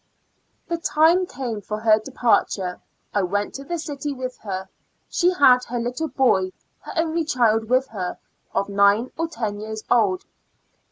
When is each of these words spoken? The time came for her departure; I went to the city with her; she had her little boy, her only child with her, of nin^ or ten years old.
The 0.67 0.77
time 0.79 1.27
came 1.27 1.61
for 1.61 1.81
her 1.81 1.99
departure; 1.99 2.81
I 3.13 3.21
went 3.21 3.53
to 3.53 3.63
the 3.63 3.77
city 3.77 4.11
with 4.13 4.35
her; 4.39 4.67
she 5.07 5.31
had 5.31 5.63
her 5.65 5.77
little 5.79 6.07
boy, 6.07 6.53
her 6.79 6.93
only 6.97 7.23
child 7.23 7.69
with 7.69 7.89
her, 7.89 8.17
of 8.51 8.65
nin^ 8.65 9.11
or 9.15 9.27
ten 9.27 9.59
years 9.59 9.83
old. 9.91 10.25